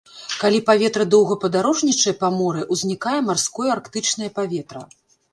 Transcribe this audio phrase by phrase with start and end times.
[0.43, 4.81] Калі паветра доўга падарожнічае па моры, узнікае марское арктычнае паветра.